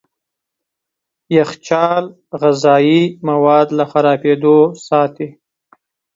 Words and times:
يخچال 1.35 2.05
غذايي 2.41 3.01
مواد 3.27 3.67
له 3.77 3.85
خرابېدو 3.91 4.57
ساتي. 4.87 5.27